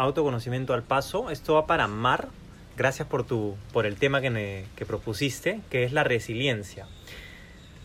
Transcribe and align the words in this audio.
Autoconocimiento 0.00 0.72
al 0.72 0.82
paso. 0.82 1.28
Esto 1.28 1.52
va 1.52 1.66
para 1.66 1.86
Mar. 1.86 2.28
Gracias 2.74 3.06
por, 3.06 3.26
tu, 3.26 3.58
por 3.70 3.84
el 3.84 3.96
tema 3.96 4.22
que, 4.22 4.30
me, 4.30 4.64
que 4.74 4.86
propusiste, 4.86 5.60
que 5.68 5.84
es 5.84 5.92
la 5.92 6.04
resiliencia. 6.04 6.86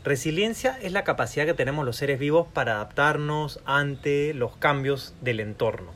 Resiliencia 0.05 0.79
es 0.81 0.93
la 0.93 1.03
capacidad 1.03 1.45
que 1.45 1.53
tenemos 1.53 1.85
los 1.85 1.97
seres 1.97 2.17
vivos 2.17 2.47
para 2.53 2.75
adaptarnos 2.75 3.59
ante 3.65 4.33
los 4.33 4.55
cambios 4.55 5.13
del 5.19 5.41
entorno. 5.41 5.91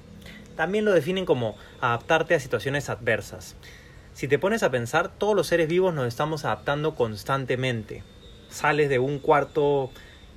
También 0.57 0.83
lo 0.83 0.91
definen 0.91 1.23
como 1.23 1.55
adaptarte 1.79 2.35
a 2.35 2.41
situaciones 2.41 2.89
adversas. 2.89 3.55
Si 4.13 4.27
te 4.27 4.39
pones 4.39 4.61
a 4.61 4.71
pensar, 4.71 5.07
todos 5.07 5.37
los 5.37 5.47
seres 5.47 5.69
vivos 5.69 5.93
nos 5.93 6.05
estamos 6.05 6.43
adaptando 6.43 6.95
constantemente. 6.95 8.03
Sales 8.49 8.89
de 8.89 8.99
un 8.99 9.19
cuarto 9.19 9.89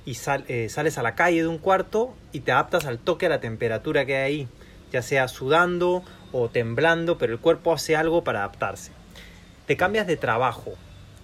y 0.05 0.15
eh, 0.47 0.69
sales 0.69 0.97
a 0.97 1.03
la 1.03 1.15
calle 1.15 1.41
de 1.41 1.47
un 1.49 1.57
cuarto 1.57 2.13
y 2.31 2.39
te 2.39 2.53
adaptas 2.53 2.85
al 2.85 2.99
toque 2.99 3.25
a 3.25 3.29
la 3.29 3.41
temperatura 3.41 4.05
que 4.05 4.15
hay 4.15 4.23
ahí, 4.23 4.47
ya 4.93 5.01
sea 5.01 5.27
sudando 5.27 6.03
o 6.31 6.49
temblando, 6.49 7.17
pero 7.17 7.33
el 7.33 7.39
cuerpo 7.39 7.73
hace 7.73 7.95
algo 7.95 8.23
para 8.23 8.39
adaptarse. 8.39 8.91
Te 9.65 9.75
cambias 9.75 10.05
de 10.05 10.17
trabajo 10.17 10.75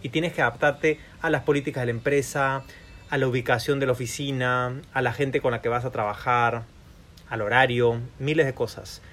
y 0.01 0.09
tienes 0.09 0.33
que 0.33 0.41
adaptarte 0.41 0.99
a 1.21 1.29
las 1.29 1.43
políticas 1.43 1.83
de 1.83 1.85
la 1.85 1.91
empresa, 1.91 2.63
a 3.11 3.17
la 3.17 3.27
ubicación 3.27 3.79
de 3.79 3.85
la 3.85 3.91
oficina, 3.91 4.81
a 4.91 5.01
la 5.03 5.13
gente 5.13 5.39
con 5.39 5.51
la 5.51 5.61
que 5.61 5.69
vas 5.69 5.85
a 5.85 5.91
trabajar, 5.91 6.63
al 7.29 7.41
horario, 7.41 8.01
miles 8.17 8.47
de 8.47 8.55
cosas. 8.55 9.03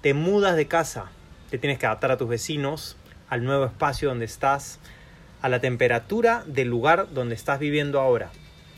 Te 0.00 0.14
mudas 0.14 0.56
de 0.56 0.66
casa, 0.66 1.10
te 1.50 1.58
tienes 1.58 1.78
que 1.78 1.84
adaptar 1.84 2.10
a 2.10 2.16
tus 2.16 2.28
vecinos, 2.28 2.96
al 3.28 3.44
nuevo 3.44 3.66
espacio 3.66 4.08
donde 4.08 4.24
estás, 4.24 4.78
a 5.42 5.50
la 5.50 5.60
temperatura 5.60 6.42
del 6.46 6.68
lugar 6.68 7.12
donde 7.12 7.34
estás 7.34 7.58
viviendo 7.58 8.00
ahora 8.00 8.30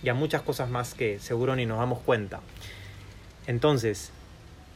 y 0.02 0.08
a 0.08 0.14
muchas 0.14 0.42
cosas 0.42 0.68
más 0.68 0.94
que 0.94 1.20
seguro 1.20 1.54
ni 1.54 1.64
nos 1.64 1.78
damos 1.78 2.00
cuenta. 2.00 2.40
Entonces, 3.46 4.12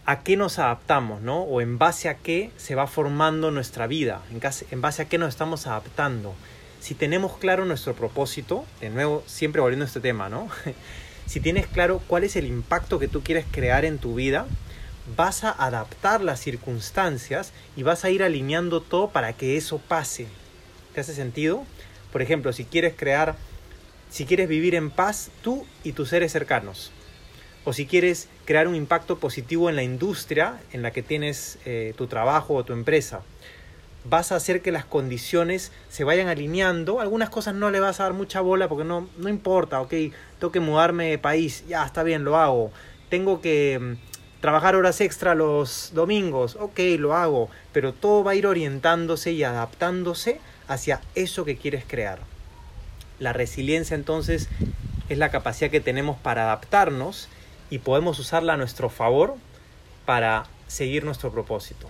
¿a 0.05 0.23
qué 0.23 0.37
nos 0.37 0.59
adaptamos, 0.59 1.23
no? 1.23 1.43
O 1.43 1.61
en 1.61 1.79
base 1.79 2.09
a 2.09 2.17
qué 2.17 2.51
se 2.57 2.75
va 2.75 2.87
formando 2.87 3.51
nuestra 3.51 3.87
vida, 3.87 4.23
en 4.31 4.81
base 4.81 5.03
a 5.03 5.05
qué 5.07 5.19
nos 5.19 5.29
estamos 5.31 5.67
adaptando. 5.67 6.35
Si 6.81 6.95
tenemos 6.95 7.37
claro 7.39 7.65
nuestro 7.65 7.95
propósito, 7.95 8.65
de 8.81 8.91
nuevo, 8.91 9.23
siempre 9.27 9.61
volviendo 9.61 9.85
a 9.85 9.87
este 9.87 10.01
tema, 10.01 10.29
¿no? 10.29 10.49
si 11.27 11.41
tienes 11.41 11.67
claro 11.67 12.01
cuál 12.07 12.25
es 12.25 12.37
el 12.37 12.47
impacto 12.47 12.99
que 12.99 13.09
tú 13.09 13.23
quieres 13.23 13.47
crear 13.51 13.85
en 13.85 13.99
tu 13.99 14.15
vida, 14.15 14.47
vas 15.17 15.45
a 15.45 15.51
adaptar 15.51 16.23
las 16.23 16.41
circunstancias 16.41 17.53
y 17.77 17.83
vas 17.83 18.05
a 18.05 18.11
ir 18.11 18.23
alineando 18.23 18.81
todo 18.81 19.11
para 19.11 19.33
que 19.33 19.57
eso 19.57 19.79
pase. 19.79 20.27
¿Te 20.95 21.01
hace 21.01 21.15
sentido? 21.15 21.65
Por 22.11 22.23
ejemplo, 22.23 22.53
si 22.53 22.65
quieres 22.65 22.95
crear 22.97 23.37
si 24.13 24.27
quieres 24.27 24.47
vivir 24.47 24.75
en 24.75 24.91
paz 24.91 25.31
tú 25.41 25.65
y 25.85 25.93
tus 25.93 26.11
seres 26.11 26.33
cercanos, 26.33 26.93
o 27.65 27.73
si 27.73 27.87
quieres 27.87 28.29
crear 28.45 28.67
un 28.69 28.75
impacto 28.75 29.19
positivo 29.19 29.71
en 29.71 29.77
la 29.77 29.83
industria 29.83 30.61
en 30.73 30.83
la 30.83 30.91
que 30.91 31.03
tienes 31.03 31.59
eh, 31.65 31.95
tu 31.97 32.07
trabajo 32.07 32.55
o 32.55 32.65
tu 32.65 32.73
empresa. 32.73 33.23
Vas 34.05 34.33
a 34.33 34.37
hacer 34.37 34.63
que 34.63 34.73
las 34.73 34.85
condiciones 34.85 35.71
se 35.89 36.03
vayan 36.03 36.27
alineando. 36.27 37.01
Algunas 37.01 37.31
cosas 37.31 37.55
no 37.55 37.71
le 37.71 37.79
vas 37.79 38.01
a 38.01 38.05
dar 38.05 38.15
mucha 38.15 38.41
bola 38.41 38.69
porque 38.69 38.85
no, 38.85 39.09
no 39.17 39.29
importa, 39.29 39.81
ok, 39.81 39.91
tengo 40.41 40.51
que 40.51 40.59
mudarme 40.59 41.11
de 41.11 41.19
país, 41.19 41.65
ya 41.69 41.85
está 41.85 42.03
bien, 42.03 42.25
lo 42.25 42.37
hago. 42.37 42.73
Tengo 43.11 43.41
que 43.41 43.79
mm, 43.81 44.41
trabajar 44.41 44.75
horas 44.75 45.01
extra 45.01 45.37
los 45.37 45.93
domingos, 45.95 46.57
ok, 46.59 46.81
lo 46.99 47.15
hago. 47.15 47.49
Pero 47.73 47.93
todo 47.93 48.25
va 48.25 48.33
a 48.33 48.35
ir 48.35 48.47
orientándose 48.49 49.31
y 49.31 49.45
adaptándose 49.45 50.41
hacia 50.67 51.01
eso 51.15 51.45
que 51.45 51.57
quieres 51.57 51.85
crear. 51.87 52.19
La 53.21 53.33
resiliencia 53.33 53.95
entonces 53.95 54.49
es 55.09 55.19
la 55.19 55.31
capacidad 55.31 55.71
que 55.71 55.81
tenemos 55.81 56.17
para 56.19 56.45
adaptarnos 56.45 57.29
y 57.73 57.79
podemos 57.79 58.19
usarla 58.19 58.53
a 58.53 58.57
nuestro 58.59 58.91
favor 58.91 59.37
para 60.05 60.45
seguir 60.67 61.05
nuestro 61.05 61.33
propósito. 61.33 61.89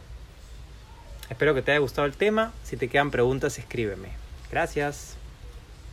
Espero 1.29 1.57
que 1.57 1.63
te 1.63 1.73
haya 1.73 1.81
gustado 1.81 2.07
el 2.07 2.13
tema. 2.13 2.53
Si 2.63 2.77
te 2.77 2.87
quedan 2.87 3.11
preguntas, 3.11 3.59
escríbeme. 3.59 4.11
Gracias. 4.49 5.17